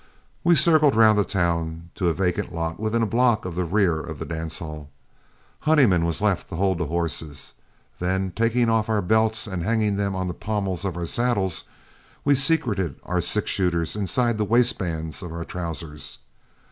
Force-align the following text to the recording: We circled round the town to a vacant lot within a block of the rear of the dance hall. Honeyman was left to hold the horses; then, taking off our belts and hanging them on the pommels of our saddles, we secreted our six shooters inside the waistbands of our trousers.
We 0.43 0.55
circled 0.55 0.95
round 0.95 1.19
the 1.19 1.23
town 1.23 1.91
to 1.93 2.07
a 2.09 2.13
vacant 2.15 2.51
lot 2.51 2.79
within 2.79 3.03
a 3.03 3.05
block 3.05 3.45
of 3.45 3.53
the 3.53 3.63
rear 3.65 3.99
of 3.99 4.17
the 4.17 4.25
dance 4.25 4.57
hall. 4.57 4.89
Honeyman 5.59 6.05
was 6.05 6.21
left 6.23 6.49
to 6.49 6.55
hold 6.55 6.79
the 6.79 6.87
horses; 6.87 7.53
then, 7.99 8.31
taking 8.35 8.67
off 8.67 8.89
our 8.89 9.03
belts 9.03 9.45
and 9.45 9.61
hanging 9.61 9.97
them 9.97 10.15
on 10.15 10.27
the 10.27 10.33
pommels 10.33 10.85
of 10.85 10.97
our 10.97 11.05
saddles, 11.05 11.65
we 12.25 12.33
secreted 12.33 12.95
our 13.03 13.21
six 13.21 13.51
shooters 13.51 13.95
inside 13.95 14.39
the 14.39 14.43
waistbands 14.43 15.21
of 15.21 15.31
our 15.31 15.45
trousers. 15.45 16.17